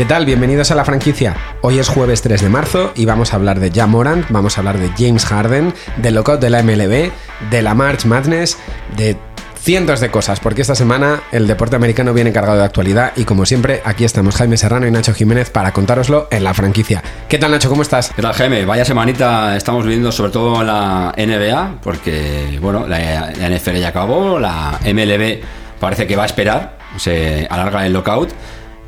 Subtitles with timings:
[0.00, 0.24] ¿Qué tal?
[0.24, 1.36] Bienvenidos a la franquicia.
[1.60, 4.62] Hoy es jueves 3 de marzo y vamos a hablar de Jam Morant, vamos a
[4.62, 7.12] hablar de James Harden, del lockout de la MLB,
[7.50, 8.56] de la March Madness,
[8.96, 9.18] de
[9.58, 13.44] cientos de cosas, porque esta semana el deporte americano viene cargado de actualidad y como
[13.44, 17.02] siempre aquí estamos Jaime Serrano y Nacho Jiménez para contároslo en la franquicia.
[17.28, 17.68] ¿Qué tal Nacho?
[17.68, 18.10] ¿Cómo estás?
[18.16, 18.64] ¿Qué tal Jaime?
[18.64, 24.80] Vaya semanita estamos viviendo sobre todo la NBA, porque bueno, la NFL ya acabó, la
[24.82, 25.42] MLB
[25.78, 28.30] parece que va a esperar, se alarga el lockout.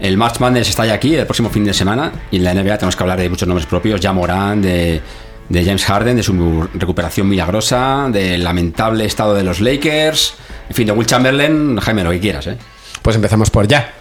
[0.02, 2.76] El March Madness está ya aquí el próximo fin de semana y en la NBA
[2.76, 5.00] tenemos que hablar de muchos nombres propios, ya Morán, de,
[5.48, 10.34] de James Harden, de su recuperación milagrosa, del lamentable estado de los Lakers,
[10.68, 12.58] en fin, de Will Chamberlain, Jaime, lo que quieras, ¿eh?
[13.00, 13.94] Pues empezamos por ya.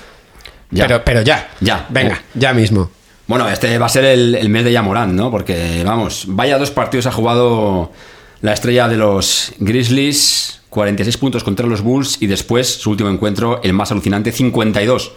[0.72, 0.88] Ya.
[0.88, 1.50] Pero, pero ya.
[1.60, 1.86] Ya.
[1.90, 2.22] Venga, Eh.
[2.34, 2.90] ya mismo.
[3.28, 5.30] Bueno, este va a ser el, el mes de Yamorán, ¿no?
[5.30, 7.92] Porque, vamos, vaya dos partidos ha jugado
[8.42, 13.62] la estrella de los Grizzlies, 46 puntos contra los Bulls y después su último encuentro,
[13.64, 15.12] el más alucinante, 52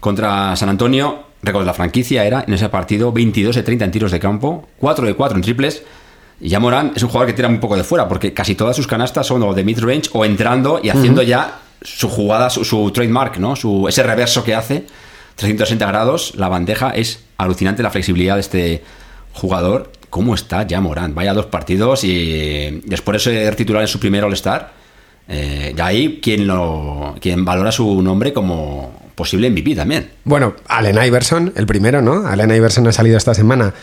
[0.00, 1.24] contra San Antonio.
[1.42, 4.68] Récord de la franquicia era en ese partido 22 de 30 en tiros de campo,
[4.78, 5.82] 4 de 4 en triples.
[6.40, 8.74] Y ya Morán es un jugador que tira muy poco de fuera, porque casi todas
[8.74, 12.90] sus canastas son o de mid-range o entrando y haciendo ya su jugada, su, su
[12.90, 13.56] trademark, ¿no?
[13.56, 14.86] Su, ese reverso que hace,
[15.36, 18.82] 360 grados, la bandeja, es alucinante la flexibilidad de este
[19.32, 19.92] jugador.
[20.08, 21.14] ¿Cómo está ya Morán?
[21.14, 24.72] Vaya dos partidos y después de ser titular en su primer All-Star,
[25.28, 30.08] eh, ya hay quien, lo, quien valora su nombre como posible MVP también.
[30.24, 32.26] Bueno, Allen Iverson, el primero, ¿no?
[32.26, 33.74] Allen Iverson ha salido esta semana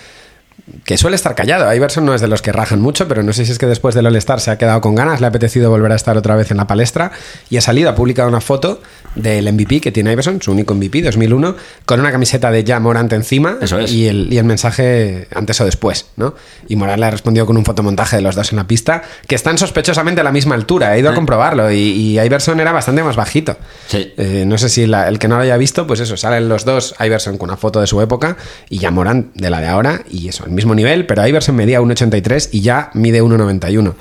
[0.83, 1.73] que suele estar callado.
[1.73, 3.95] Iverson no es de los que rajan mucho, pero no sé si es que después
[3.95, 6.51] del All-Star se ha quedado con ganas, le ha apetecido volver a estar otra vez
[6.51, 7.11] en la palestra
[7.49, 8.81] y ha salido, ha publicado una foto
[9.15, 13.11] del MVP que tiene Iverson, su único MVP 2001, con una camiseta de Ja Morant
[13.13, 13.91] encima Eso es.
[13.91, 16.35] y, el, y el mensaje antes o después, ¿no?
[16.67, 19.35] Y Morant le ha respondido con un fotomontaje de los dos en la pista, que
[19.35, 23.03] están sospechosamente a la misma altura, he ido a comprobarlo y, y Iverson era bastante
[23.03, 23.57] más bajito.
[23.87, 24.13] Sí.
[24.17, 26.65] Eh, no sé si la- el que no lo haya visto, pues eso, salen los
[26.65, 28.37] dos, Iverson con una foto de su época
[28.69, 31.79] y ya Morant de la de ahora, y eso, al mismo nivel, pero Iverson medía
[31.79, 33.93] 1,83 y ya mide 1,91.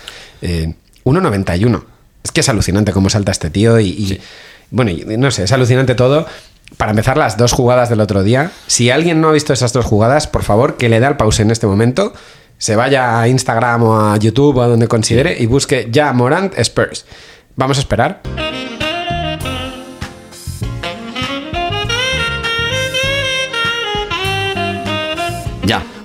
[0.43, 1.85] Eh, 1,91.
[2.25, 4.21] Es que es alucinante cómo salta este tío y, y,
[4.71, 6.27] bueno, y no sé, es alucinante todo.
[6.77, 8.51] Para empezar, las dos jugadas del otro día.
[8.67, 11.41] Si alguien no ha visto esas dos jugadas, por favor, que le dé al pause
[11.41, 12.13] en este momento,
[12.59, 16.59] se vaya a Instagram o a YouTube o a donde considere y busque ya Morant
[16.59, 17.07] Spurs.
[17.55, 18.23] Vamos a esperar.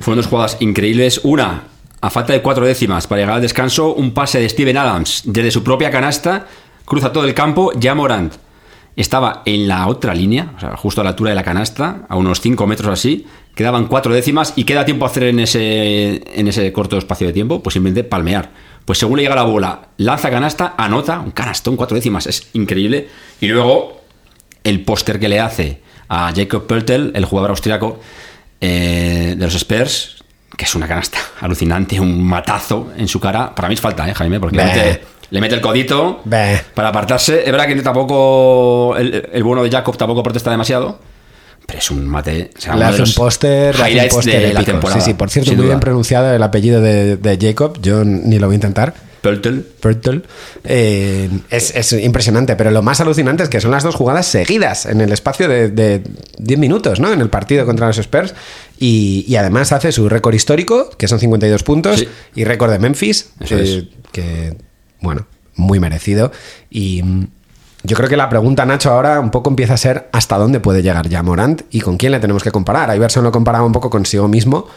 [0.01, 1.21] Fueron dos jugadas increíbles.
[1.23, 1.63] Una,
[2.01, 5.51] a falta de cuatro décimas para llegar al descanso, un pase de Steven Adams desde
[5.51, 6.47] su propia canasta,
[6.85, 8.33] cruza todo el campo, ya Morant
[8.95, 12.17] estaba en la otra línea, o sea, justo a la altura de la canasta, a
[12.17, 13.25] unos 5 metros así,
[13.55, 17.33] quedaban cuatro décimas y queda tiempo a hacer en ese, en ese corto espacio de
[17.33, 18.51] tiempo, pues simplemente palmear.
[18.85, 23.07] Pues según le llega la bola, lanza canasta, anota, un canastón, cuatro décimas, es increíble.
[23.39, 24.01] Y luego
[24.63, 27.99] el póster que le hace a Jacob Pöltl, el jugador austriaco
[28.61, 30.23] eh, de los Spurs,
[30.55, 33.53] que es una canasta alucinante, un matazo en su cara.
[33.53, 34.39] Para mí es falta, ¿eh, Jaime?
[34.39, 35.01] Porque le mete,
[35.31, 36.61] le mete el codito Bah.
[36.75, 37.39] para apartarse.
[37.45, 40.99] Es verdad que tampoco el, el bueno de Jacob tampoco protesta demasiado,
[41.65, 42.51] pero es un mate.
[42.57, 44.99] o sea, Le hace un póster, un de la temporada.
[44.99, 47.79] Sí, sí, por cierto, muy bien pronunciado el apellido de, de Jacob.
[47.81, 48.93] Yo ni lo voy a intentar.
[49.21, 49.59] Pöltl.
[49.79, 50.21] Purtle.
[50.63, 54.85] Eh, es, es impresionante, pero lo más alucinante es que son las dos jugadas seguidas
[54.87, 56.01] en el espacio de, de
[56.39, 57.13] 10 minutos, ¿no?
[57.13, 58.33] En el partido contra los Spurs.
[58.79, 62.07] Y, y además hace su récord histórico, que son 52 puntos, Sí.
[62.35, 63.29] y récord de Memphis,
[64.11, 64.57] que,
[65.01, 66.31] bueno, muy merecido.
[66.71, 67.27] Y mm,
[67.83, 70.81] yo creo que la pregunta, Nacho, ahora un poco empieza a ser hasta dónde puede
[70.81, 72.95] llegar ya Morant y con quién le tenemos que comparar.
[72.95, 74.67] Iverson lo comparaba un poco consigo mismo.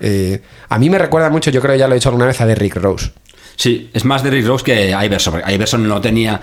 [0.00, 2.40] Eh, a mí me recuerda mucho, yo creo que ya lo he dicho alguna vez,
[2.40, 3.12] a Derrick Rose.
[3.56, 5.34] Sí, es más de Rick Rose que Iverson.
[5.34, 6.40] porque Iverson no tenía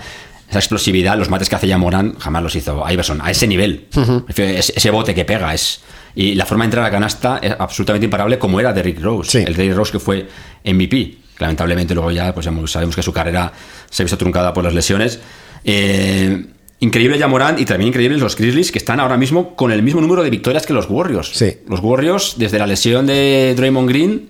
[0.48, 3.86] esa explosividad, los mates que hace ya Morán jamás los hizo Iverson, a ese nivel.
[4.28, 5.80] Ese, ese bote que pega es.
[6.14, 9.00] Y la forma de entrar a la canasta es absolutamente imparable, como era de Rick
[9.00, 9.30] Rose.
[9.30, 9.44] Sí.
[9.46, 10.28] El Rick Rose que fue
[10.64, 11.16] MVP.
[11.38, 13.52] Lamentablemente, luego ya pues, ya sabemos que su carrera
[13.88, 15.20] se ha visto truncada por las lesiones.
[15.64, 16.44] Eh,
[16.80, 20.00] increíble ya Morán y también increíbles los Grizzlies que están ahora mismo con el mismo
[20.00, 21.30] número de victorias que los Warriors.
[21.34, 21.58] Sí.
[21.68, 24.28] Los Warriors, desde la lesión de Draymond Green,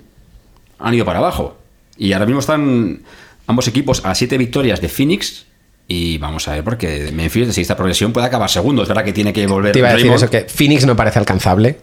[0.78, 1.58] han ido para abajo.
[1.96, 3.02] Y ahora mismo están
[3.46, 5.46] ambos equipos a siete victorias de Phoenix.
[5.88, 8.82] Y vamos a ver, porque Memphis, de esta progresión, puede acabar segundo.
[8.82, 11.18] Es verdad que tiene que volver Te iba a decir eso, que Phoenix no parece
[11.18, 11.80] alcanzable.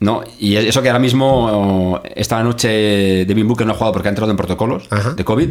[0.00, 4.10] No, y eso que ahora mismo, esta noche Devin Booker no ha jugado porque ha
[4.10, 5.14] entrado en protocolos Ajá.
[5.14, 5.48] de COVID.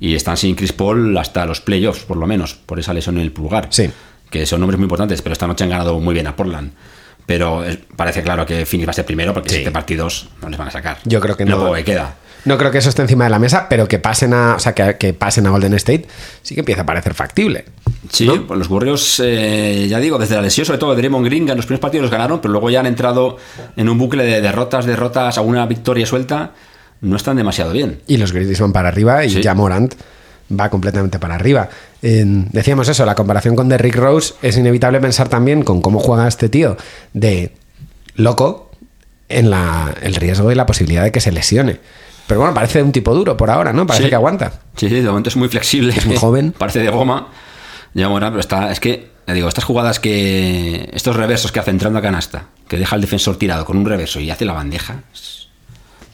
[0.00, 3.22] Y están sin Chris Paul hasta los playoffs, por lo menos, por esa lesión en
[3.22, 3.68] el pulgar.
[3.70, 3.88] Sí.
[4.28, 6.72] Que son nombres muy importantes, pero esta noche han ganado muy bien a Portland.
[7.26, 9.54] Pero eh, parece claro que Phoenix va a ser primero porque Sí.
[9.56, 10.98] siete partidos no les van a sacar.
[11.04, 11.72] Yo creo que no.
[11.72, 12.16] que queda.
[12.46, 14.74] No creo que eso esté encima de la mesa, pero que pasen a, o sea,
[14.74, 16.06] que, que pasen a Golden State
[16.42, 17.64] sí que empieza a parecer factible.
[18.10, 21.48] Sí, pues los Warriors, eh, ya digo, desde la lesión, sobre todo de Draymond Green,
[21.48, 23.36] en los primeros partidos los ganaron, pero luego ya han entrado
[23.76, 26.52] en un bucle de derrotas, derrotas, alguna victoria suelta,
[27.00, 28.00] no están demasiado bien.
[28.06, 29.42] Y los Grizzlies van para arriba y Sí.
[29.42, 29.94] ya Morant
[30.48, 31.68] va completamente para arriba.
[32.00, 32.22] Eh,
[32.52, 36.48] decíamos eso, la comparación con Derrick Rose es inevitable pensar también con cómo juega este
[36.48, 36.76] tío
[37.12, 37.52] de
[38.14, 38.70] loco
[39.28, 41.80] en la, el riesgo y la posibilidad de que se lesione.
[42.26, 43.86] Pero bueno, parece un tipo duro por ahora, ¿no?
[43.86, 44.08] Parece Sí.
[44.10, 44.52] que aguanta.
[44.76, 45.94] Sí, sí, de momento es muy flexible.
[45.96, 46.52] Es muy joven.
[46.58, 47.28] Parece de goma.
[47.94, 48.70] Ya Morán, pero está.
[48.72, 50.90] Es que, ya digo, estas jugadas que.
[50.92, 54.20] Estos reversos que hace entrando a canasta, que deja al defensor tirado con un reverso
[54.20, 55.02] y hace la bandeja.
[55.14, 55.35] es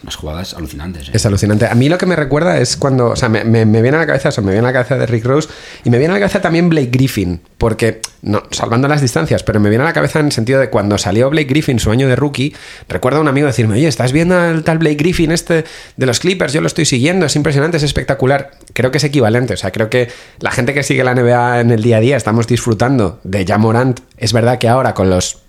[0.03, 1.09] unas jugadas alucinantes.
[1.09, 1.13] ¿eh?
[1.15, 1.67] Es alucinante.
[1.67, 4.01] A mí lo que me recuerda es cuando, o sea, me, me- me viene a
[4.01, 5.49] la cabeza eso, me viene a la cabeza de Rick Rose
[5.85, 9.61] y me viene a la cabeza también Blake Griffin, porque, no, salvando las distancias, pero
[9.61, 12.09] me viene a la cabeza en el sentido de cuando salió Blake Griffin, su año
[12.09, 12.55] de rookie,
[12.89, 15.65] recuerdo a un amigo decirme, oye, ¿estás viendo al tal Blake Griffin este
[15.97, 16.53] de los Clippers?
[16.53, 18.51] Yo lo estoy siguiendo, es impresionante, es espectacular.
[18.73, 20.09] Creo que es equivalente, o sea, creo que
[20.41, 23.59] la gente que sigue la NBA en el día a día estamos disfrutando de Ja
[23.59, 24.01] Morant.
[24.17, 25.42] Es verdad que ahora con los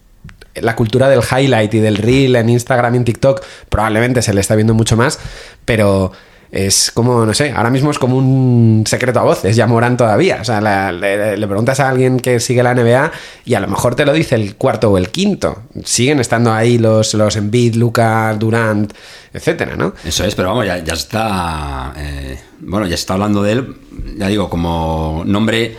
[0.55, 4.41] la cultura del highlight y del reel en Instagram y en TikTok probablemente se le
[4.41, 5.19] está viendo mucho más,
[5.65, 6.11] pero
[6.51, 10.37] es como, no sé, ahora mismo es como un secreto a voces, ya Morán todavía.
[10.39, 13.11] O sea, la- le, preguntas a alguien que sigue la NBA
[13.45, 15.63] y a lo mejor te lo dice el cuarto o el quinto.
[15.83, 18.93] Siguen estando ahí los, los Embiid, Luca, Durant,
[19.33, 19.95] etcétera, ¿no?
[20.05, 21.91] Eso es, pero vamos, ya, ya está.
[21.97, 23.75] eh, bueno, ya se está hablando de él,
[24.19, 25.75] ya digo, como nombre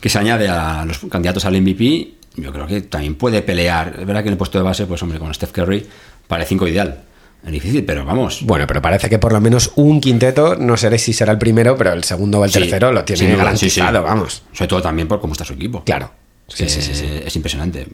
[0.00, 2.14] que se añade a los candidatos al MVP.
[2.38, 3.96] Yo creo que también puede pelear.
[3.98, 5.86] Es verdad que en el puesto de base, pues hombre, con Steph Curry,
[6.26, 7.02] para el 5 ideal.
[7.44, 8.40] Es difícil, pero vamos.
[8.42, 11.76] Bueno, pero parece que por lo menos un quinteto, no sé si será el primero,
[11.76, 14.04] pero el segundo o el Sí, tercero lo tiene duda, garantizado, sí, sí.
[14.04, 14.42] vamos.
[14.52, 15.84] Sobre todo también por cómo está su equipo.
[15.84, 16.10] Claro.
[16.48, 17.06] Sí, sí, sí, sí.
[17.24, 17.86] Es impresionante.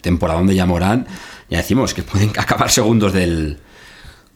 [0.00, 1.06] Temporadón de Yamorán,
[1.48, 3.58] ya decimos que pueden acabar segundos del,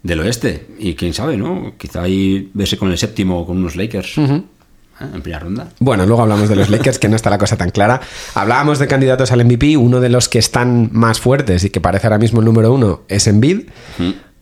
[0.02, 0.68] del oeste.
[0.78, 1.74] Y quién sabe, ¿no?
[1.76, 4.14] Quizá ahí verse con el séptimo con unos Lakers
[5.00, 5.04] ¿eh?
[5.14, 5.68] en primera ronda.
[5.78, 8.00] Bueno, luego hablamos de los Lakers, que no está la cosa tan clara.
[8.34, 12.06] Hablábamos de candidatos al MVP, uno de los que están más fuertes y que parece
[12.06, 13.62] ahora mismo el número uno es Embiid.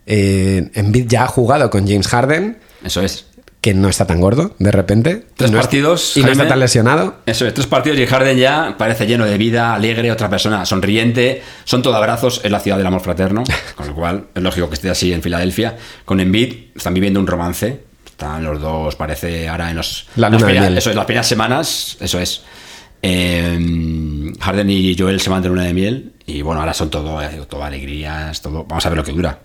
[0.06, 3.26] Eh, Embiid ya ha jugado con James Harden, Eso es.
[3.62, 5.24] que no está tan gordo de repente.
[5.36, 7.16] Tres es- partidos, Y no está tan lesionado.
[7.24, 11.42] Eso es, tres partidos y Harden ya parece lleno de vida, alegre, otra persona sonriente,
[11.64, 14.74] son todo abrazos, es la ciudad del amor fraterno, con lo cual es lógico que
[14.74, 15.76] esté así en Filadelfia.
[16.04, 17.83] Con Embiid están viviendo un romance,
[18.14, 20.78] están los dos, parece ahora en los, La las de primeras- miel.
[20.78, 22.42] eso es, las primeras semanas, eso es.
[23.02, 27.20] Eh, Harden y Joel se van de luna de miel y bueno, ahora son todo,
[27.22, 28.64] eh, todo alegrías, todo.
[28.64, 29.38] Vamos a ver lo que dura.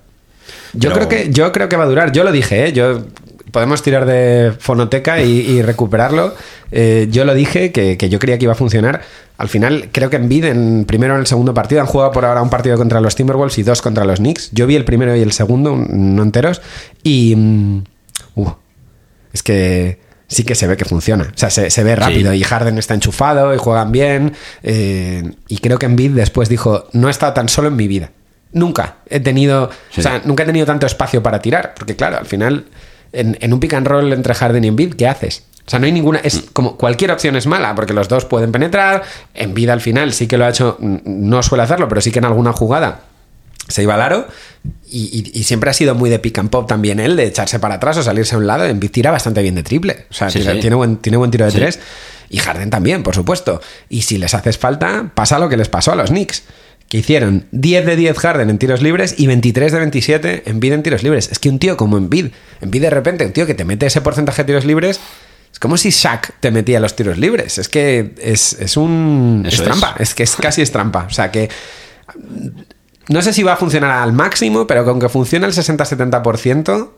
[0.73, 2.73] Yo, Pero- creo que, yo creo que va a durar, yo lo dije, ¿eh?
[2.73, 3.03] yo,
[3.51, 6.35] podemos tirar de fonoteca y, y recuperarlo.
[6.71, 9.01] Eh, yo lo dije, que, que yo creía que iba a funcionar.
[9.37, 12.41] Al final, creo que Embiid en primero en el segundo partido han jugado por ahora
[12.43, 14.51] un partido contra los Timberwolves y dos contra los Knicks.
[14.51, 16.61] Yo vi el primero y el segundo, no enteros,
[17.03, 17.35] y...
[18.35, 18.55] mm, uh,
[19.33, 21.25] es que sí que se ve que funciona.
[21.33, 22.37] O sea, se, se ve rápido Sí.
[22.39, 24.33] y Harden está enchufado y juegan bien.
[24.63, 28.11] eh, y creo que Embiid después dijo, no he estado tan solo en mi vida.
[28.51, 30.01] Nunca he tenido, Sí.
[30.01, 31.73] o sea, nunca he tenido tanto espacio para tirar.
[31.75, 32.65] Porque claro, al final,
[33.11, 35.45] en, en un pick and roll entre Harden y Embiid, ¿qué haces?
[35.65, 36.19] O sea, no hay ninguna.
[36.23, 39.03] Es como cualquier opción es mala, porque los dos pueden penetrar.
[39.35, 42.17] Embiid al final sí que lo ha hecho, mm, no suele hacerlo, pero sí que
[42.17, 43.01] en alguna jugada
[43.69, 44.27] se iba al aro
[44.91, 47.59] y, y- y siempre ha sido muy de pick and pop también él, de echarse
[47.59, 48.65] para atrás o salirse a un lado.
[48.65, 50.59] Embiid tira bastante bien de triple, o sea, Sí, tira- sí.
[50.59, 51.57] Tiene, buen, tiene buen tiro de Sí.
[51.57, 51.79] tres.
[52.29, 53.61] Y Harden también, por supuesto.
[53.87, 56.43] Y si les haces falta, pasa lo que les pasó a los Knicks,
[56.87, 60.83] que hicieron 10 de 10 Harden en tiros libres y 23 de 27 Embiid en
[60.83, 61.29] tiros libres.
[61.31, 62.27] Es que un tío como Embiid,
[62.61, 64.99] Embiid de repente, un tío que te mete ese porcentaje de tiros libres,
[65.51, 67.57] es como si Shaq te metía los tiros libres.
[67.57, 69.43] Es que es, es un...
[69.47, 69.65] Eso es es.
[69.65, 71.05] trampa, es que es casi es trampa.
[71.09, 71.49] O sea que
[73.09, 76.89] no sé si va a funcionar al máximo, pero con que funcione el 60-70%,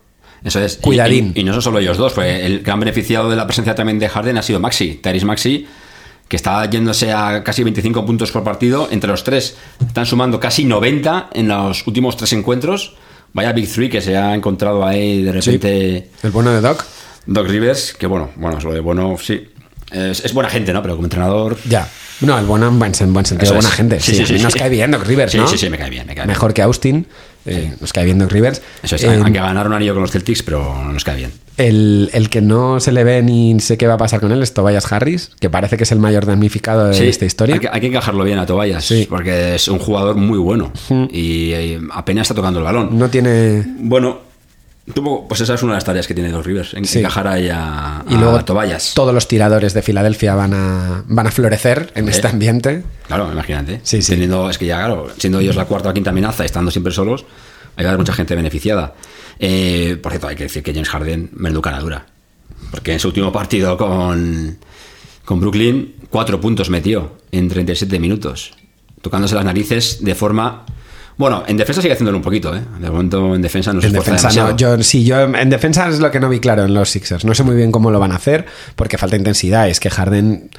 [0.44, 0.78] Eso es.
[0.78, 1.32] Cuidadín.
[1.36, 3.98] Y, y no son solo ellos dos, fue el gran beneficiado de la presencia también
[4.00, 5.68] de Harden ha sido Maxi, Tyrese Maxi,
[6.28, 8.88] que está yéndose a casi 25 puntos por partido.
[8.92, 12.96] Entre los tres están sumando casi 90 en los últimos tres encuentros.
[13.34, 16.84] Vaya Big Three que se ha encontrado ahí de repente el bueno de Doc.
[17.26, 19.48] Doc Rivers, que bueno, bueno, es lo de bueno, sí.
[19.92, 20.82] Es, es buena gente, ¿no?
[20.82, 21.58] Pero como entrenador.
[21.68, 21.88] Ya.
[22.22, 23.76] No, el bueno en buen, en buen sentido, Eso buena es.
[23.76, 24.00] gente.
[24.00, 24.60] Sí, Sí, sí, a mí sí, nos sí.
[24.60, 25.48] cae bien Doc Rivers, Sí, ¿no?
[25.48, 26.28] sí, sí, me cae bien, me cae bien.
[26.28, 27.06] Mejor que Austin.
[27.46, 28.62] eh, nos cae bien Doc Rivers.
[28.84, 31.32] Eso es, Eh, aunque ganaron un anillo con los Celtics, pero no nos cae bien.
[31.58, 34.42] el, el que no se le ve ni sé qué va a pasar con él
[34.44, 37.56] es Tobias Harris, que parece que es el mayor damnificado de esta historia.
[37.56, 39.08] Hay que, hay que encajarlo bien a Tobayas, Sí.
[39.10, 40.72] porque es un jugador muy bueno
[41.12, 42.98] y eh, apenas está tocando el balón.
[42.98, 43.64] No tiene.
[43.80, 44.20] Bueno,
[44.94, 47.00] tuvo- pues esa es una de las tareas que tiene los Rivers, en- Sí.
[47.00, 48.94] encajar a, Y luego a Tobayas.
[48.94, 52.84] todos los tiradores de Filadelfia van a, van a florecer en este ambiente.
[53.08, 53.82] Claro, imagínate.
[53.84, 54.12] Sí, sí.
[54.14, 57.26] Teniendo, es que ya, claro, siendo ellos la cuarta o quinta amenaza, estando siempre solos,
[57.76, 58.94] hay que haber mucha gente beneficiada.
[59.40, 62.06] Eh, por cierto, hay que decir que James Harden merduca dura.
[62.70, 64.58] Porque en su último partido con,
[65.26, 68.52] con Brooklyn, cuatro puntos metió en 37 minutos,
[69.02, 70.66] tocándose las narices de forma
[71.22, 72.62] bueno, en defensa sigue haciéndolo un poquito, ¿eh?
[72.80, 76.00] De momento en defensa no se En defensa no, yo, sí, yo en defensa es
[76.00, 77.24] lo que no vi claro en los Sixers.
[77.24, 79.70] No sé muy bien cómo lo van a hacer porque falta intensidad.
[79.70, 80.50] Es que Harden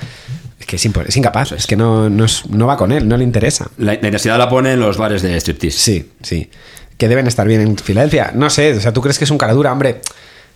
[0.59, 3.17] es que es, es incapaz, es que no, no, es- no va con él, no
[3.19, 3.69] le interesa.
[3.77, 5.79] La, la intensidad la pone en los bares de striptease.
[5.79, 6.49] Sí, sí.
[6.97, 8.33] Que deben estar bien en Filadelfia.
[8.35, 10.01] No sé, o sea, ¿tú crees que es un cara dura, hombre?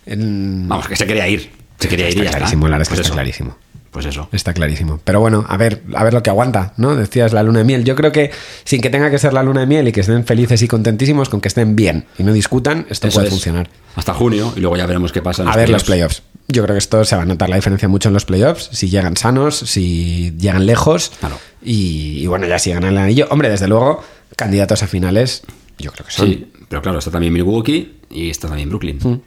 [0.05, 1.51] Vamos, que se quería ir.
[1.79, 3.57] Se quería ir Está ya clarísimo, la verdad es que Pues está clarísimo.
[3.97, 4.29] Pues eso.
[4.31, 4.99] Está clarísimo.
[5.03, 6.95] Pero bueno, a ver, a ver lo que aguanta, ¿no?
[6.95, 7.83] Decías la luna de miel.
[7.83, 8.29] Yo creo que
[8.63, 11.29] sin que tenga que ser la luna de miel y que estén felices y contentísimos,
[11.29, 13.33] con que estén bien y no discutan, esto Eso puede es.
[13.33, 13.67] funcionar.
[13.95, 16.21] Hasta junio y luego ya veremos qué pasa en A ver los playoffs.
[16.47, 18.87] Yo creo que esto se va a notar la diferencia mucho en los playoffs, si
[18.87, 21.11] llegan sanos, si llegan lejos.
[21.19, 21.39] Claro.
[21.63, 23.25] Y, y bueno, ya si ganan el anillo.
[23.31, 24.03] Hombre, desde luego,
[24.35, 25.41] candidatos a finales,
[25.79, 26.27] yo creo que son.
[26.27, 29.23] Sí, pero claro, está también Milwaukee y está también Brooklyn.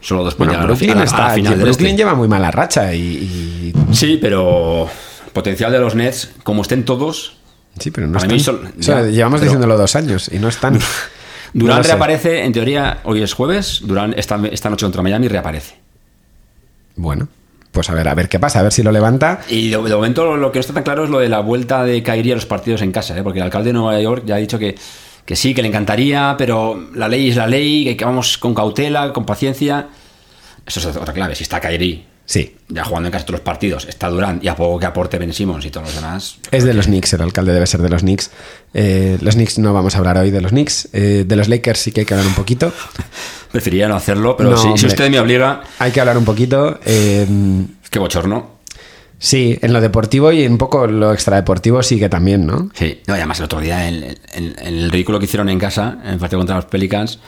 [0.00, 0.36] Solo dos.
[0.38, 1.96] Bueno, Brooklyn, a la, a está, la final Brooklyn este.
[1.98, 4.88] lleva muy mala racha y, y- Sí, pero
[5.32, 7.36] potencial de los Nets, como estén todos,
[7.78, 8.34] Sí, pero no están.
[8.34, 10.78] O sea, ya, llevamos pero- diciéndolo dos años y no están.
[11.52, 15.74] Durán No reaparece, en teoría, hoy es jueves, Durán esta, esta noche contra Miami reaparece.
[16.96, 17.28] Bueno,
[17.72, 19.40] pues a ver, a ver qué pasa, a ver si lo levanta.
[19.48, 21.84] Y de, de momento lo que no está tan claro es lo de la vuelta
[21.84, 23.22] de Kyrie a los partidos en casa, ¿eh?
[23.22, 24.76] porque el alcalde de Nueva York ya ha dicho que,
[25.30, 29.12] que sí, que le encantaría, pero la ley es la ley, que vamos con cautela,
[29.12, 29.86] con paciencia.
[30.66, 31.36] Eso es otra clave.
[31.36, 34.56] Si está Kyrie Sí, ya jugando en casi todos los partidos, está Durán y a
[34.56, 36.38] poco que aporte Ben Simmons y todos los demás.
[36.50, 38.32] es de los Knicks, el alcalde debe ser de los Knicks.
[38.74, 40.88] Eh, los Knicks no vamos a habablar hoy de los Knicks.
[40.92, 42.72] Eh, de los Lakers sí que hay que hablar un poquito.
[43.52, 46.80] Preferiría no hacerlo, pero No, si, usted me obliga, Hay que hablar un poquito.
[46.84, 47.24] eh,
[47.88, 48.59] qué bochorno.
[49.20, 52.70] Sí, en lo deportivo y un poco lo extradeportivo sí que también, ¿no?
[52.74, 54.16] Sí, no, y además el otro día, en, en-
[54.58, 57.20] en el ridículo que hicieron en casa, en el contra los Pelicans,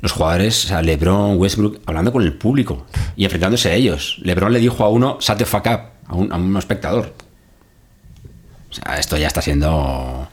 [0.00, 2.86] los jugadores, o sea, LeBron, Westbrook, hablando con el público
[3.16, 4.18] y enfrentándose a ellos.
[4.22, 7.14] LeBron le dijo a uno, shut the fuck up, a un, a un espectador.
[8.70, 10.28] O sea, esto ya está siendo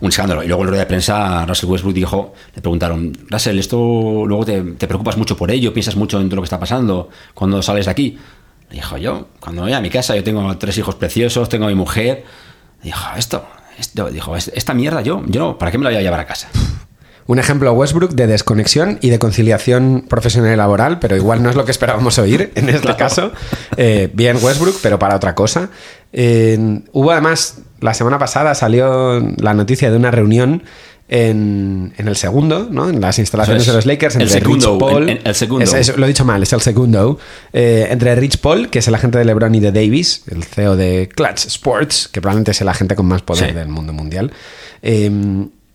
[0.00, 0.42] un escándalo.
[0.42, 4.44] Y luego en la rueda de prensa, Russell Westbrook dijo, le preguntaron, Russell, esto luego
[4.44, 7.62] te, te preocupas mucho por ello, piensas mucho en todo lo que está pasando cuando
[7.62, 8.18] sales de aquí.
[8.74, 11.76] Dijo yo, cuando voy a mi casa, yo tengo tres hijos preciosos, tengo a mi
[11.76, 12.24] mujer.
[12.82, 13.46] Dijo, esto,
[13.78, 16.26] esto dijo, "es- esta mierda yo, yo ¿para qué me la voy a llevar a
[16.26, 16.48] casa?
[17.26, 21.56] Un ejemplo Westbrook de desconexión y de conciliación profesional y laboral, pero igual no es
[21.56, 23.32] lo que esperábamos oír en este caso.
[23.78, 25.70] Eh, bien Westbrook, pero para otra cosa.
[26.12, 30.64] Eh, hubo además, la semana pasada salió la noticia de una reunión
[31.08, 32.88] en, en el segundo, ¿no?
[32.88, 35.02] en las instalaciones de los Lakers, El entre segundo, Rich Paul.
[35.10, 35.64] en- en- el segundo.
[35.64, 37.18] Es- es- lo he dicho mal, es el segundo.
[37.52, 40.76] Eh, entre Rich Paul, que es el agente de LeBron y de Davis, el CEO
[40.76, 43.54] de Clutch Sports, que probablemente es el agente con más poder Sí.
[43.54, 44.32] del mundo mundial.
[44.82, 45.10] Eh,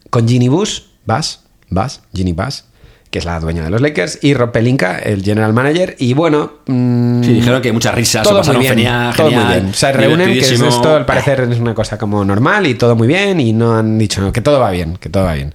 [0.10, 2.66] con Ginny Bush, Bass, Bass, Ginny Bass,
[3.10, 5.96] que es la dueña de los Lakers, y Rob Pelinka, el general manager.
[6.00, 9.74] Y bueno, mm, Sí, dijeron que muchas risas, todo muy bien, genial, todo muy bien.
[9.74, 13.08] Se reúnen, que es esto al parecer es una cosa como normal y todo muy
[13.08, 15.54] bien, y no han dicho no, que todo va bien, que todo va bien.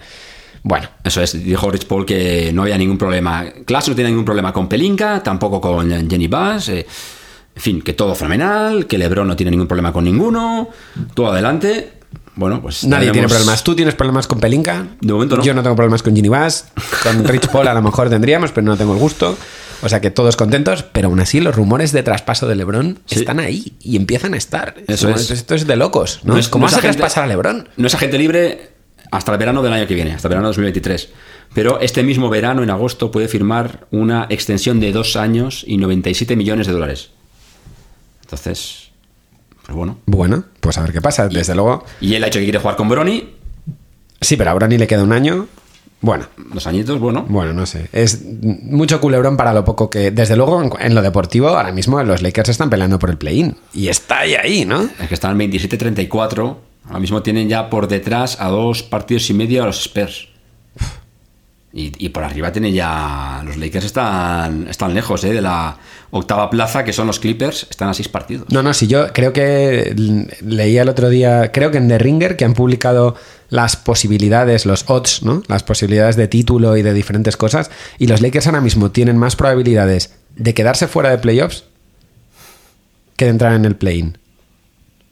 [0.66, 3.44] Bueno, Eso es, dijo Rich Paul que no había ningún problema.
[3.66, 6.70] Clash no tiene ningún problema con Pelinka, tampoco con Jenny Bass.
[6.70, 6.86] eh,
[7.56, 10.70] en fin, que todo fenomenal, que LeBron no tiene ningún problema con ninguno.
[11.14, 11.92] Todo adelante.
[12.36, 12.84] Bueno, pues.
[12.84, 13.62] nadie tiene problemas.
[13.62, 14.86] ¿Tú tienes problemas con Pelinka?
[15.00, 15.44] De momento no.
[15.44, 16.66] Yo no tengo problemas con Ginny Bass.
[17.02, 19.36] Con Rich Paul a lo mejor tendríamos, pero no tengo el gusto.
[19.82, 23.20] O sea que todos contentos, pero aún así los rumores de traspaso de LeBron Sí.
[23.20, 24.74] están ahí y empiezan a estar.
[24.88, 25.30] Eso es.
[25.30, 26.34] Esto es de locos, ¿no?
[26.34, 27.68] No es- ¿Cómo no vas a traspasar a LeBron?
[27.76, 28.70] No es agente libre
[29.10, 31.10] hasta el verano del año que viene, hasta el verano de 2023.
[31.54, 36.34] Pero este mismo verano, en agosto, puede firmar una extensión de dos años y 97
[36.34, 37.10] millones de dólares.
[38.22, 38.83] Entonces,
[39.64, 39.98] pues bueno.
[40.06, 41.28] Bueno, pues a ver qué pasa.
[41.28, 43.22] Desde luego, Y él ha dicho que quiere jugar con Brony.
[44.20, 45.46] sí, pero a Bronny le queda un año.
[46.00, 47.24] Bueno, Dos añitos, bueno.
[47.28, 47.88] Bueno, no sé.
[47.92, 50.10] Es mucho culebrón para lo poco que.
[50.10, 53.56] Desde luego, en, en lo deportivo, ahora mismo los Lakers están peleando por el play-in.
[53.72, 54.82] Y está ahí, ahí, ¿no?
[55.00, 56.56] Es que están 27-34.
[56.86, 60.28] Ahora mismo tienen ya por detrás a dos partidos y medio a los Spurs.
[61.76, 63.42] Y, por arriba tienen ya.
[63.44, 65.32] Los Lakers están, están lejos ¿eh?
[65.32, 65.76] de la
[66.12, 67.66] octava plaza, que son los Clippers.
[67.68, 68.46] Están a seis partidos.
[68.50, 69.92] No, no, si yo creo que
[70.40, 73.16] leía el otro día, creo que en The Ringer, que han publicado
[73.50, 75.42] las posibilidades, los odds, ¿no?
[75.48, 77.72] Las posibilidades de título y de diferentes cosas.
[77.98, 81.64] Y los Lakers ahora mismo tienen más probabilidades de quedarse fuera de playoffs
[83.16, 84.16] que de entrar en el play-in.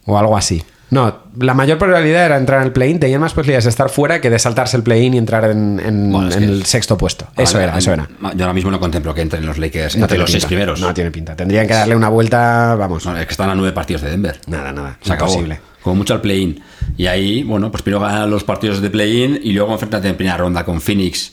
[0.06, 0.62] O algo así.
[0.92, 4.20] No, la mayor probabilidad era entrar en el play-in, tenían más posibilidades de estar fuera
[4.20, 6.98] que de saltarse el play-in y entrar en, en- Bueno, es en que- el sexto
[6.98, 7.26] puesto.
[7.34, 8.06] Eso era, eso era.
[8.20, 10.82] Yo ahora mismo no contemplo que entren los Lakers No entre los seis primeros.
[10.82, 11.34] No tiene pinta.
[11.34, 13.06] Tendrían que darle una vuelta, vamos.
[13.06, 14.38] No, es que están a nueve partidos de Denver.
[14.48, 14.98] Nada, nada.
[15.00, 15.30] Se acabó.
[15.32, 15.60] imposible.
[15.82, 16.62] Como mucho al play-in.
[16.98, 20.36] Y ahí, bueno, pues primero ganan los partidos de play-in y luego enfrentate en primera
[20.36, 21.32] ronda con Phoenix,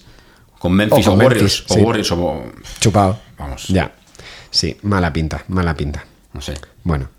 [0.57, 1.41] con Memphis o, con Warriors.
[1.41, 1.79] Memphis, o sí.
[1.81, 2.43] Warriors o.
[2.79, 3.19] Chupado.
[3.37, 3.67] Vamos.
[3.67, 3.91] Ya.
[4.51, 6.05] Sí, mala pinta, mala pinta.
[6.33, 6.53] No sé.
[6.83, 7.09] Bueno,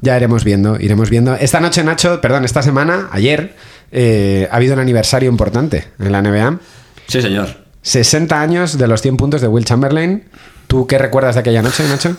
[0.00, 1.34] ya iremos viendo, iremos viendo.
[1.34, 3.56] Esta noche, Nacho, perdón, esta semana, ayer,
[3.92, 6.58] eh, ha habido un aniversario importante en la NBA.
[7.06, 7.64] Sí, señor.
[7.82, 10.24] 60 años de los 100 puntos de Will Chamberlain.
[10.66, 12.16] ¿Tú qué recuerdas de aquella noche, Nacho?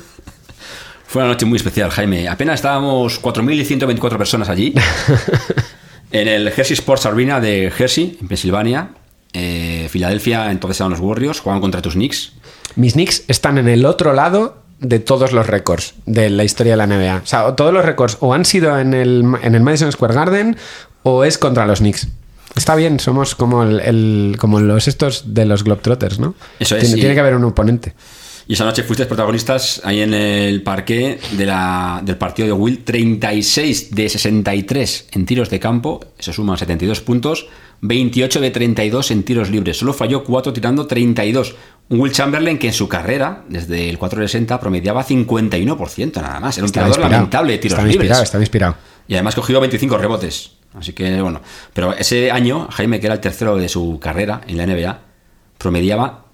[1.08, 2.28] Fue una noche muy especial, Jaime.
[2.28, 4.74] Apenas estábamos 4.124 personas allí.
[6.12, 8.90] en el Hershey Sports Arena de Hershey, en Pensilvania.
[9.34, 12.34] Eh, Filadelfia, entonces eran los Warriors, jugaban contra tus Knicks.
[12.76, 16.78] Mis Knicks están en el otro lado de todos los récords de la historia de
[16.78, 17.22] la NBA.
[17.24, 20.58] O sea, todos los récords o han sido en el, en el Madison Square Garden
[21.04, 22.08] o es contra los Knicks.
[22.56, 26.36] Está bien, somos como, el, el- como los estos de los Globetrotters, ¿no?
[26.60, 27.94] Eso es, Tiene, y- tiene que haber un oponente.
[28.48, 32.84] Y esa noche fuisteis protagonistas ahí en el parque de la, del partido de Will.
[32.84, 36.00] 36 de 63 en tiros de campo.
[36.18, 37.48] Eso suma 72 puntos.
[37.82, 39.78] 28 de 32 en tiros libres.
[39.78, 41.56] Solo falló 4 tirando 32.
[41.90, 46.58] Un Will Chamberlain que en su carrera, desde el 460, promediaba 51% nada más.
[46.58, 47.12] Era un Estaba tirador inspirado.
[47.12, 48.04] lamentable de tiros Estaba libres.
[48.06, 48.76] inspirado, estaba inspirado.
[49.08, 50.52] Y además cogió 25 rebotes.
[50.74, 51.42] Así que bueno.
[51.74, 55.00] Pero ese año, Jaime, que era el tercero de su carrera en la NBA,
[55.58, 56.25] promediaba,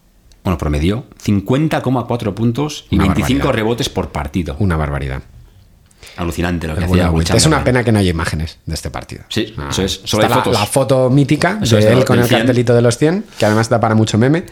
[0.43, 3.53] bueno, promedió 50,4 puntos y Una 25 barbaridad.
[3.55, 4.55] rebotes por partido.
[4.59, 5.21] Una barbaridad.
[6.17, 7.05] Alucinante lo que hacía.
[7.05, 7.63] Es una Chamberlain.
[7.63, 9.23] pena que no haya imágenes de este partido.
[9.29, 10.01] Sí, Ah, eso es.
[10.03, 10.53] Solo hay fotos.
[10.53, 12.39] La, foto mítica Eso de él con el 100.
[12.39, 14.45] cartelito de los 100, que además da para mucho meme,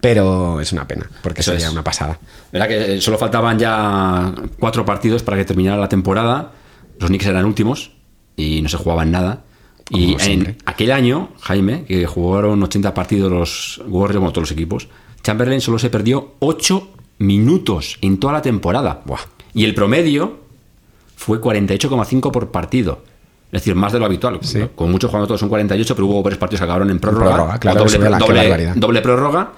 [0.00, 1.72] pero es una pena, porque Eso sería es.
[1.72, 2.18] una pasada.
[2.50, 6.52] Verdad que solo faltaban ya cuatro partidos para que terminara la temporada.
[6.98, 7.92] Los Knicks eran últimos
[8.36, 9.42] y no se jugaban nada.
[9.90, 10.50] Y Como siempre.
[10.52, 14.88] en aquel año, Jaime, que jugaron 80 partidos los Warriors, como todos los equipos,
[15.22, 16.88] Chamberlain solo se perdió 8
[17.18, 19.02] minutos en toda la temporada.
[19.04, 19.20] Buah.
[19.54, 20.38] Y el promedio
[21.16, 23.00] fue 48,5 por partido.
[23.52, 24.38] Es decir, más de lo habitual.
[24.40, 24.60] Sí.
[24.74, 27.34] Con muchos jugando todos son 48, pero hubo varios partidos que acabaron en prórroga.
[27.34, 29.52] prórroga, claro, o doble, doble- doble prórroga.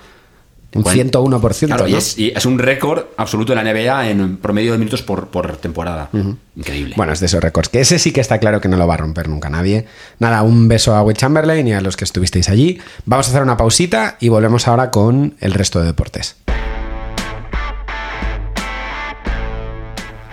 [0.74, 1.66] Un Cuaren- 101%.
[1.66, 5.02] Claro, y es, y es un récord absoluto de la NBA en promedio de minutos
[5.02, 6.10] por, por temporada.
[6.56, 6.94] Increíble.
[6.96, 7.68] Bueno, es de esos récords.
[7.68, 9.86] Que ese sí que está claro que no lo va a romper nunca nadie.
[10.18, 12.80] Nada, un beso a Will Chamberlain y a los que estuvisteis allí.
[13.06, 16.36] Vamos a hacer una pausita y volvemos ahora con el resto de deportes.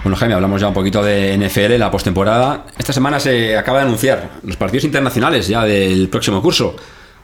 [0.04, 2.66] Bueno, Jaime, hablamos ya un poquito de NFL, la postemporada.
[2.78, 6.76] Esta semana se acaba de anunciar los partidos internacionales ya del próximo curso.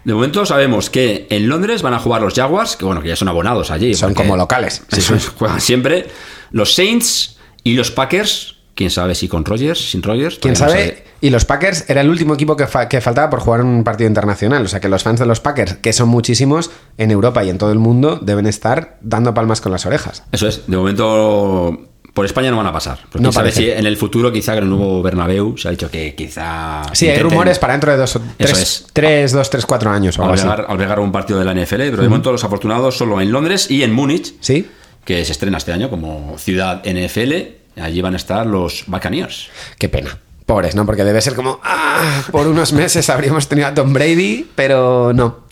[0.07, 3.17] De momento sabemos que en Londres van a jugar los Jaguars, que bueno, que ya
[3.17, 3.93] son abonados allí.
[3.93, 4.81] Son como locales.
[4.89, 5.01] Sí,
[5.37, 6.07] juegan siempre.
[6.51, 8.55] Los Saints y los Packers.
[8.73, 10.37] Quién sabe si con Rogers, sin Rogers.
[10.39, 11.03] ¿Quién no sabe?
[11.19, 14.07] Y los Packers era el último equipo que, fa- que faltaba por jugar un partido
[14.07, 14.63] internacional.
[14.63, 17.57] O sea que los fans de los Packers, que son muchísimos en Europa y en
[17.57, 20.23] todo el mundo, deben estar dando palmas con las orejas.
[20.31, 21.81] Eso es, de momento
[22.17, 22.97] por España no van a pasar.
[23.11, 25.87] Pero No sabe si en el futuro, quizá con el nuevo Bernabéu, se ha dicho
[25.91, 26.81] que quizá.
[26.91, 28.87] Sí, hay rumores para dentro de dos, o- tres, es.
[28.91, 30.41] tres, dos, tres, cuatro años o algo así.
[30.43, 33.69] albergar, albergar un partido de la NFL, pero de momento los afortunados solo en Londres
[33.69, 34.67] y en Múnich, ¿Sí?
[35.05, 37.33] que se estrena este año como ciudad NFL.
[37.79, 39.49] Allí van a estar los Buccaneers.
[39.77, 40.17] Qué pena.
[40.47, 40.85] Pobres, ¿no?
[40.87, 45.46] Porque debe ser como, ah, por unos meses habríamos tenido a Tom Brady, pero no.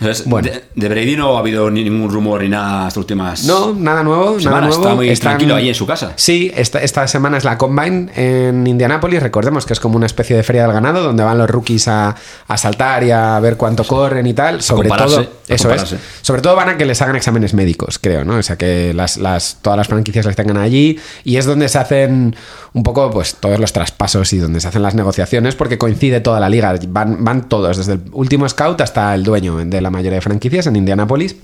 [0.00, 0.48] Entonces, Bueno.
[0.50, 3.44] de, de Brady no ha habido ni ningún rumor ni nada estas últimas.
[3.44, 4.82] No, nada nuevo, nada Semana, nuevo.
[4.82, 6.12] está muy Están- tranquilo ahí en su casa.
[6.16, 9.22] Sí, esta, esta semana es la Combine en Indianápolis.
[9.22, 12.14] Recordemos que es como una especie de feria del ganado donde van los rookies a,
[12.48, 14.62] a saltar y a ver cuánto corren y tal.
[14.62, 15.94] Sobre todo, eso es.
[16.22, 18.36] Sobre todo van a que les hagan exámenes médicos, creo, ¿no?
[18.36, 21.78] O sea, que las, las, todas las franquicias las tengan allí y es donde se
[21.78, 22.34] hacen
[22.72, 26.40] un poco pues todos los traspasos y donde se hacen las negociaciones porque coincide toda
[26.40, 26.74] la liga.
[26.88, 30.66] Van, van todos, desde el último scout hasta el dueño de la mayoría de franquicias
[30.66, 31.36] en Indianápolis.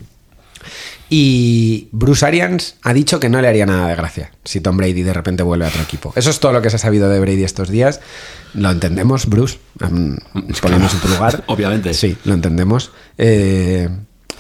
[1.12, 5.02] Y Bruce Arians ha dicho que no le haría nada de gracia si Tom Brady
[5.02, 6.12] de repente vuelve a otro equipo.
[6.14, 8.00] Eso es todo lo que se ha sabido de Brady estos días.
[8.54, 9.58] Lo entendemos, Bruce.
[9.78, 11.42] Ponemos en tu lugar.
[11.48, 11.94] Obviamente.
[11.94, 12.92] Sí, lo entendemos.
[13.18, 13.88] Eh,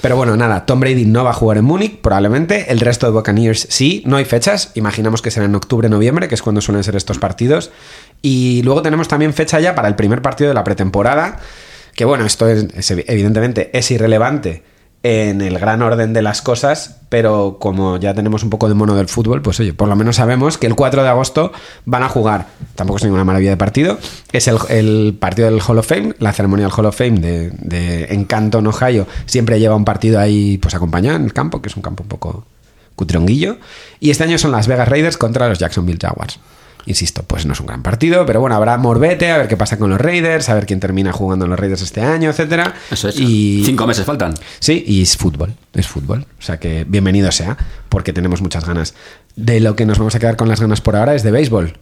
[0.00, 2.70] pero bueno, nada, Tom Brady no va a jugar en Múnich, probablemente.
[2.70, 4.70] El resto de Buccaneers sí, no hay fechas.
[4.74, 7.70] Imaginamos que será en octubre, noviembre, que es cuando suelen ser estos partidos.
[8.22, 11.40] Y luego tenemos también fecha ya para el primer partido de la pretemporada.
[12.00, 14.62] Que bueno, esto es, es evi- evidentemente es irrelevante
[15.02, 18.94] en el gran orden de las cosas, pero como ya tenemos un poco de mono
[18.94, 21.52] del fútbol, pues oye, por lo menos sabemos que el 4 de agosto
[21.84, 23.98] van a jugar, tampoco es ninguna maravilla de partido,
[24.32, 27.50] es el, el partido del Hall of Fame, la ceremonia del Hall of Fame de,
[27.50, 31.68] de en Canton, Ohio, siempre lleva un partido ahí pues acompañado en el campo, que
[31.68, 32.46] es un campo un poco
[32.96, 33.58] cutronguillo,
[34.00, 36.38] y este año son las Vegas Raiders contra los Jacksonville Jaguars.
[36.86, 39.78] Insisto, pues no es un gran partido, pero bueno, habrá morbete, a ver qué pasa
[39.78, 42.74] con los Raiders, a ver quién termina jugando en los Raiders este año, etcétera.
[42.90, 43.20] Eso es.
[43.20, 44.34] Y, Cinco meses faltan.
[44.58, 46.26] Sí, y es fútbol, es fútbol.
[46.38, 47.56] O sea que bienvenido sea,
[47.88, 48.94] porque tenemos muchas ganas.
[49.36, 51.74] De lo que nos vamos a quedar con las ganas por ahora es de béisbol.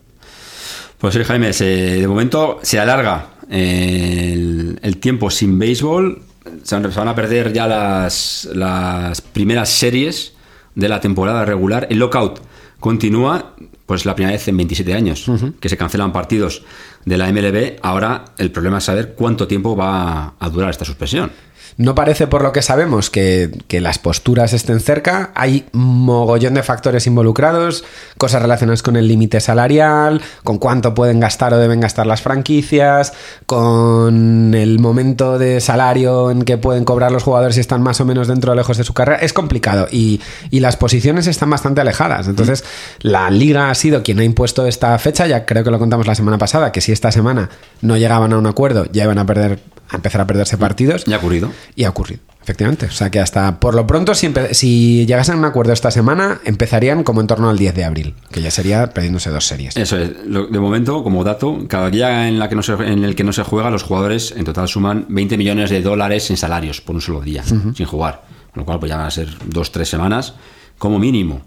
[0.99, 1.65] Pues sí, Jaime, se-
[2.01, 6.23] de momento se alarga eh, el, el tiempo sin béisbol.
[6.65, 10.33] se van a perder ya las, las primeras series
[10.75, 11.87] de la temporada regular.
[11.91, 12.41] El lockout
[12.81, 13.55] continúa,
[13.87, 16.63] pues la primera vez en 27 años que se cancelan partidos
[17.05, 17.79] de la MLB.
[17.83, 21.31] Ahora el problema es saber cuánto tiempo va a durar esta suspensión.
[21.79, 25.31] No parece, por lo que sabemos, que, las posturas estén cerca.
[25.37, 27.85] Hay mogollón de factores involucrados,
[28.19, 33.13] cosas relacionadas con el límite salarial, con cuánto pueden gastar o deben gastar las franquicias,
[33.47, 38.05] con el momento de salario en que pueden cobrar los jugadores si están más o
[38.05, 39.21] menos dentro o lejos de su carrera.
[39.21, 42.27] Es complicado y, y las posiciones están bastante alejadas.
[42.27, 42.65] Entonces,
[43.03, 45.29] la liga ha sido quien ha impuesto esta fecha.
[45.29, 47.51] Ya creo que lo contamos la semana pasada, que si esta semana
[47.83, 51.05] no llegaban a un acuerdo, ya iban a perder a empezar a perderse partidos.
[51.07, 51.51] Y ha ocurrido.
[51.75, 52.87] Y ha ocurrido, efectivamente.
[52.87, 56.41] O sea que hasta, por lo pronto, si, si llegasen a un acuerdo esta semana,
[56.45, 59.77] empezarían como en torno al 10 de abril, que ya sería perdiéndose dos series.
[59.77, 60.11] Eso es.
[60.25, 63.33] De momento, como dato, cada día en, la que no se, en el que no
[63.33, 67.01] se juega, los jugadores en total suman 20 millones de dólares en salarios por un
[67.01, 68.23] solo día, sin jugar.
[68.53, 70.35] Con lo cual, pues ya van a ser dos, tres semanas
[70.79, 71.43] como mínimo.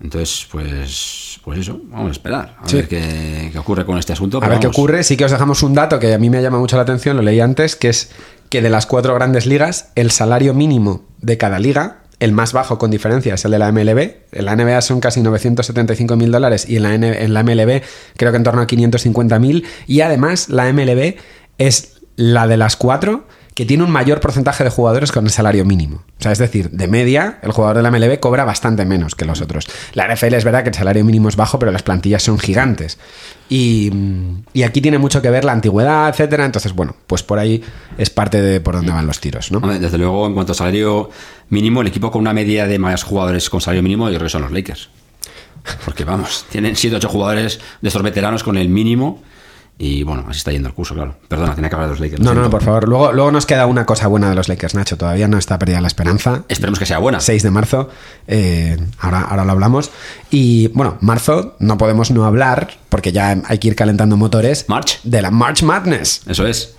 [0.00, 4.40] Entonces, pues, pues eso, vamos a esperar a ver qué, ocurre con este asunto.
[4.42, 5.02] A ver qué ocurre.
[5.02, 7.22] Sí que os dejamos un dato que a mí me llama mucho la atención, lo
[7.22, 8.10] leí antes, que es
[8.48, 12.78] que de las cuatro grandes ligas, el salario mínimo de cada liga, el más bajo
[12.78, 14.12] con diferencia, es el de la MLB.
[14.32, 17.82] En la NBA son casi 975 mil dólares y en la, en la MLB
[18.16, 19.66] creo que en torno a 550 mil.
[19.86, 21.16] Y además la MLB
[21.58, 23.26] es la de las cuatro
[23.58, 25.96] que tiene un mayor porcentaje de jugadores con el salario mínimo.
[25.96, 29.24] O sea, es decir, de media, el jugador de la MLB cobra bastante menos que
[29.24, 29.66] los otros.
[29.94, 33.00] La NFL es verdad que el salario mínimo es bajo, pero las plantillas son gigantes.
[33.48, 33.90] Y,
[34.64, 36.44] aquí tiene mucho que ver la antigüedad, etcétera.
[36.44, 37.60] Entonces, bueno, pues por ahí
[37.96, 39.58] es parte de por dónde van los tiros, ¿no?
[39.58, 41.10] Desde luego, en cuanto a salario
[41.48, 44.30] mínimo, el equipo con una media de más jugadores con salario mínimo, yo creo que
[44.30, 44.88] son los Lakers.
[45.84, 49.20] Porque vamos, tienen 7 8 jugadores de estos veteranos con el mínimo
[49.80, 51.14] y bueno, así está yendo el curso, claro.
[51.28, 52.20] Perdona, tenía que hablar de los Lakers.
[52.20, 52.88] No, no, por favor.
[52.88, 54.96] Luego, luego nos queda una cosa buena de los Lakers, Nacho.
[54.96, 56.42] Todavía no está perdida la esperanza.
[56.48, 57.20] Esperemos que sea buena.
[57.20, 57.88] 6 de marzo.
[58.26, 59.92] Eh, ahora, ahora lo hablamos.
[60.30, 64.64] Y bueno, marzo no podemos no hablar, porque ya hay que ir calentando motores.
[64.68, 64.98] March.
[65.04, 66.22] De la March Madness.
[66.26, 66.74] Eso es.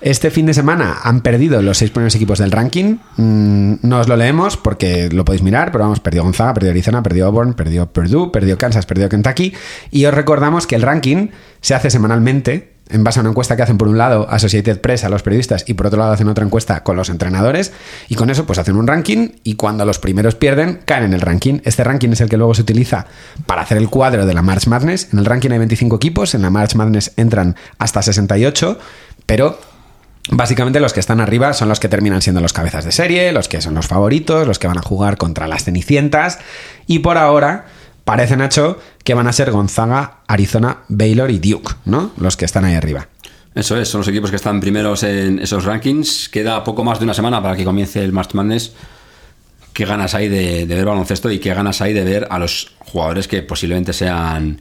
[0.00, 2.98] Este fin de semana han perdido los seis primeros equipos del ranking.
[3.16, 7.02] Mm, no os lo leemos porque lo podéis mirar, pero vamos, perdió Gonzaga, perdió Arizona,
[7.02, 9.54] perdió Auburn, perdió Purdue, perdió Kansas, perdió Kentucky.
[9.90, 11.28] Y os recordamos que el ranking
[11.62, 15.04] se hace semanalmente en base a una encuesta que hacen por un lado Associated Press
[15.04, 17.72] a los periodistas y por otro lado hacen otra encuesta con los entrenadores
[18.08, 21.20] y con eso pues hacen un ranking y cuando los primeros pierden caen en el
[21.20, 21.60] ranking.
[21.64, 23.06] Este ranking es el que luego se utiliza
[23.46, 25.08] para hacer el cuadro de la March Madness.
[25.12, 28.78] En el ranking hay 25 equipos, en la March Madness entran hasta 68,
[29.26, 29.58] pero
[30.30, 33.48] Básicamente los que están arriba son los que terminan siendo los cabezas de serie, los
[33.48, 36.40] que son los favoritos, los que van a jugar contra las cenicientas.
[36.86, 37.66] Y por ahora
[38.04, 42.10] parece, Nacho, que van a ser Gonzaga, Arizona, Baylor y Duke, ¿no?
[42.18, 43.08] Los que están ahí arriba.
[43.54, 46.28] Eso es, son los equipos que están primeros en esos rankings.
[46.28, 48.72] Queda poco más de una semana para que comience el March Madness.
[49.72, 52.72] Qué ganas hay de, de ver baloncesto y qué ganas hay de ver a los
[52.80, 54.60] jugadores que posiblemente sean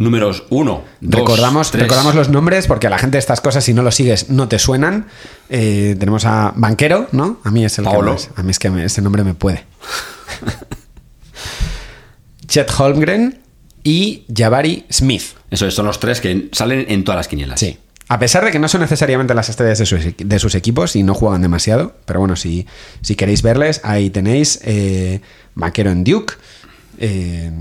[0.00, 0.82] números uno.
[1.00, 4.48] recordamos, recordamos los nombres porque a la gente estas cosas, si no lo sigues, no
[4.48, 5.06] te suenan.
[5.50, 7.38] Eh, tenemos a Banquero, ¿no?
[7.44, 8.16] A mí es el Paolo.
[8.34, 9.66] a mí es que ese nombre me puede.
[12.48, 13.40] Chet Holmgren
[13.84, 15.22] y Jabari Smith.
[15.50, 17.60] Eso son los tres que salen en todas las quinielas.
[17.60, 17.78] Sí.
[18.08, 21.42] A pesar de que no son necesariamente las estrellas de sus, equipos y no juegan
[21.42, 22.66] demasiado, pero bueno, si,
[23.02, 25.20] si queréis verles, ahí tenéis eh,
[25.54, 26.34] Banquero en Duke,
[26.98, 27.52] eh,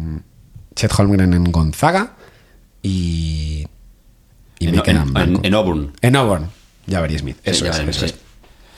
[0.73, 2.13] Chet Holmgren en Gonzaga,
[2.82, 3.65] y,
[4.60, 4.76] en,
[5.44, 5.94] en, Auburn.
[6.02, 6.50] En Auburn,
[6.86, 7.38] ya veréis Smith.
[7.44, 8.15] Eso, es,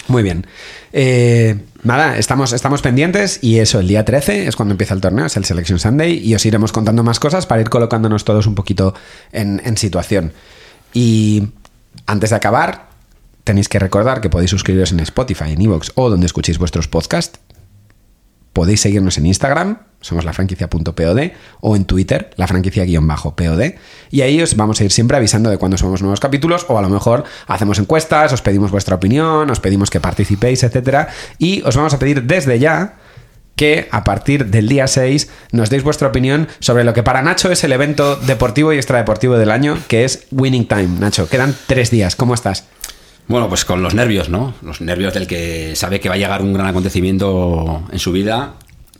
[0.08, 0.46] Muy bien.
[0.94, 5.26] Eh, nada, estamos, estamos pendientes y eso, el día 13 es cuando empieza el torneo,
[5.26, 8.56] es el Selection Sunday y os iremos contando más cosas para ir colocándonos todos un
[8.56, 8.94] poquito
[9.32, 10.34] en, en situación.
[10.94, 11.50] Y
[12.06, 12.90] antes de acabar,
[13.44, 17.40] tenéis que recordar que podéis suscribiros en Spotify, en Evox o donde escuchéis vuestros podcasts.
[18.54, 21.20] Podéis seguirnos en Instagram, somos la franquicia.pod,
[21.62, 23.62] o en Twitter, la franquicia-pod.
[24.10, 26.82] Y ahí os vamos a ir siempre avisando de cuando subamos nuevos capítulos, o a
[26.82, 31.08] lo mejor hacemos encuestas, os pedimos vuestra opinión, os pedimos que participéis, etc.
[31.38, 32.96] Y os vamos a pedir desde ya
[33.56, 37.52] que a partir del día 6 nos deis vuestra opinión sobre lo que para Nacho
[37.52, 41.00] es el evento deportivo y extradeportivo del año, que es Winning Time.
[41.00, 42.66] Nacho, quedan tres días, ¿cómo estás?
[43.28, 44.54] Bueno, pues con los nervios, ¿no?
[44.62, 48.56] Los nervios del que sabe que va a llegar un gran acontecimiento en su vida.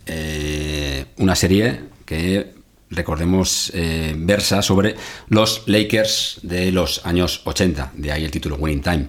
[0.06, 2.54] Eh, una serie que,
[2.90, 4.96] recordemos, eh, versa sobre
[5.28, 7.92] los Lakers de los años 80.
[7.94, 9.08] De ahí el título Winning Time.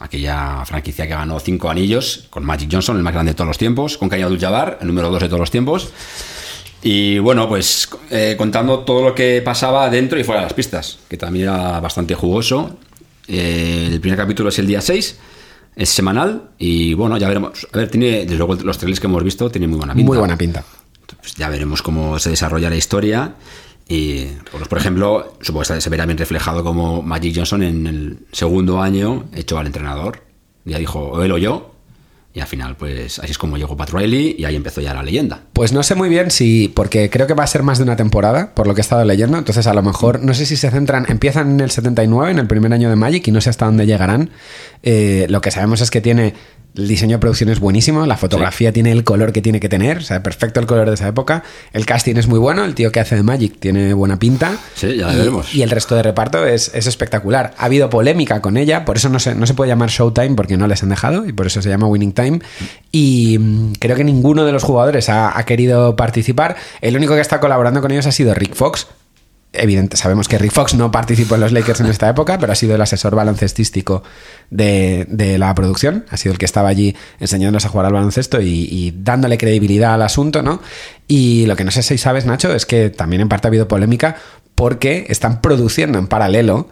[0.00, 3.58] Aquella franquicia que ganó cinco anillos con Magic Johnson, el más grande de todos los
[3.58, 5.92] tiempos, con Karim Abdul-Jabbar, el número dos de todos los tiempos.
[6.82, 10.98] Y bueno, pues eh, contando todo lo que pasaba dentro y fuera de las pistas,
[11.08, 12.78] que también era bastante jugoso
[13.30, 15.18] el primer capítulo es el día 6.
[15.76, 17.66] Es semanal y bueno, ya veremos.
[17.72, 20.06] A ver, tiene, desde luego los trailers que hemos visto tienen muy buena pinta.
[20.06, 20.64] Muy buena pinta.
[21.20, 23.34] Pues ya veremos cómo se desarrolla la historia.
[23.88, 28.18] Y, pues, por ejemplo, supongo que se verá bien reflejado como Magic Johnson en el
[28.30, 30.22] segundo año echó al entrenador.
[30.64, 31.69] Ya dijo, o él o yo,
[32.32, 35.02] y al final, pues así es como llegó Pat Riley y ahí empezó ya la
[35.02, 35.42] leyenda.
[35.52, 37.96] Pues no sé muy bien si, porque creo que va a ser más de una
[37.96, 39.36] temporada, por lo que he estado leyendo.
[39.36, 42.46] Entonces, a lo mejor, no sé si se centran, empiezan en el 79, en el
[42.46, 44.30] primer año de Magic, y no sé hasta dónde llegarán.
[44.84, 46.34] Eh, lo que sabemos es que tiene
[46.76, 49.98] el diseño de producción es buenísimo, la fotografía tiene el color que tiene que tener,
[49.98, 51.42] o sea, perfecto el color de esa época.
[51.72, 54.56] El casting es muy bueno, el tío que hace de Magic tiene buena pinta.
[54.76, 55.54] Sí, ya y, veremos.
[55.54, 57.54] Y el resto de reparto es, es, espectacular.
[57.58, 60.56] Ha habido polémica con ella, por eso no se, no se puede llamar Showtime porque
[60.56, 62.19] no les han dejado y por eso se llama Winning Time.
[62.92, 66.56] Y mm, creo que ninguno de los jugadores ha, querido participar.
[66.80, 68.86] El único que está colaborando con ellos ha sido Rick Fox,
[69.52, 72.54] evidente, sabemos que Rick Fox no participó en los Lakers en esta época, pero ha
[72.54, 74.02] sido el asesor baloncestístico
[74.50, 78.40] de, de la producción, ha sido el que estaba allí enseñándonos a jugar al baloncesto
[78.40, 80.60] y, y, dándole credibilidad al asunto, ¿no?
[81.08, 83.66] Y lo que no sé si sabes, Nacho, es que también en parte ha habido
[83.66, 84.16] polémica
[84.54, 86.68] porque están produciendo en paralelo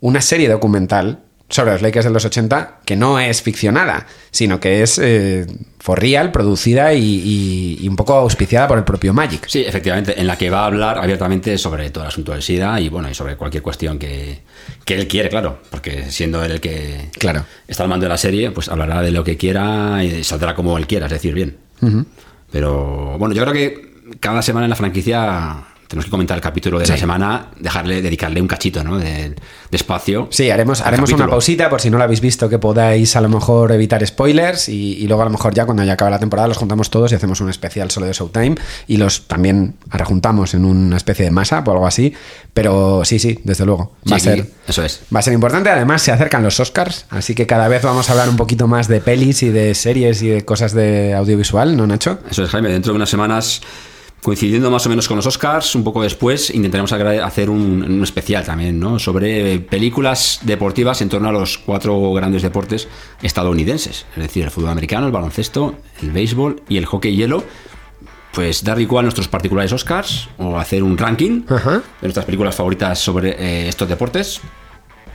[0.00, 4.82] una serie documental sobre los Lakers de los 80 que no es ficcionada, sino que
[4.82, 5.46] es eh,
[5.78, 9.46] for real, producida y, y, y, un poco auspiciada por el propio Magic.
[9.46, 12.80] Sí, efectivamente, en la que va a hablar abiertamente sobre todo el asunto del SIDA
[12.80, 14.40] y bueno, y sobre cualquier cuestión que,
[14.84, 17.44] que él quiere, claro, porque siendo él el que claro.
[17.68, 20.76] está al mando de la serie, pues hablará de lo que quiera y saldrá como
[20.78, 21.56] él quiera, es decir, bien.
[21.80, 22.06] Uh -huh.
[22.50, 26.78] Pero bueno, yo creo que cada semana en la franquicia tenemos que comentar el capítulo
[26.78, 26.92] de sí.
[26.92, 28.98] la semana, dejarle, dedicarle un cachito, ¿no?
[28.98, 29.36] De, de
[29.70, 30.28] espacio.
[30.30, 33.28] Sí, haremos, haremos una pausita por si no lo habéis visto, que podáis a lo
[33.28, 36.48] mejor evitar spoilers y, y, luego a lo mejor ya cuando ya acabe la temporada
[36.48, 38.56] los juntamos todos y hacemos un especial solo de Showtime
[38.88, 42.12] y los también rejuntamos en una especie de masa o algo así.
[42.52, 43.92] Pero sí, sí, desde luego.
[44.10, 45.02] Va sí, a ser, eso es.
[45.14, 45.70] Va a ser importante.
[45.70, 48.88] Además, se acercan los Oscars, así que cada vez vamos a hablar un poquito más
[48.88, 52.18] de pelis y de series y de cosas de audiovisual, ¿no, Nacho?
[52.30, 52.70] Eso es, Jaime.
[52.70, 53.60] Dentro de unas semanas
[54.22, 58.44] coincidiendo más o menos con los Oscars, un poco después intentaremos hacer un, un, especial
[58.44, 58.98] también, ¿no?
[58.98, 62.88] Sobre películas deportivas en torno a los cuatro grandes deportes
[63.22, 67.44] estadounidenses, es decir, el fútbol americano, el baloncesto, el béisbol y el hockey hielo.
[68.32, 73.30] Pues dar igual nuestros particulares Oscars o hacer un ranking de nuestras películas favoritas sobre
[73.30, 74.42] eh, estos deportes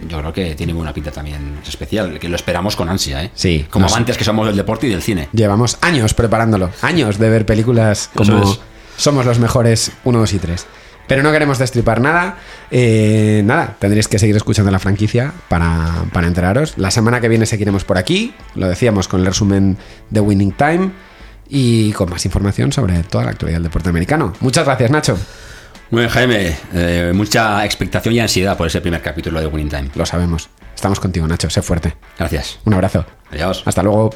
[0.08, 3.32] yo creo que tiene una pinta también especial, que lo esperamos con ansia, ¿eh?
[3.34, 3.66] Sí.
[3.70, 5.30] Como amantes que somos del deporte y del cine.
[5.34, 8.58] Llevamos años preparándolo, años de ver películas como
[9.02, 10.66] somos los mejores 1, 2 y 3.
[11.08, 12.38] Pero no queremos destripar nada.
[12.70, 16.78] Eh, nada, tendréis que seguir escuchando la franquicia para, para, enteraros.
[16.78, 19.78] La semana que viene seguiremos por aquí, lo decíamos con el resumen
[20.10, 20.92] de Winning Time
[21.50, 24.34] y con más información sobre toda la actualidad del deporte americano.
[24.40, 25.18] Muchas gracias, Nacho.
[25.90, 26.56] Muy bien, Jaime.
[26.74, 29.90] Eh, mucha expectación y ansiedad por ese primer capítulo de Winning Time.
[29.96, 30.50] Lo sabemos.
[30.74, 31.50] Estamos contigo, Nacho.
[31.50, 31.98] Sé fuerte.
[32.18, 32.60] Gracias.
[32.64, 33.06] Un abrazo.
[33.32, 33.64] Adiós.
[33.66, 34.12] Hasta luego.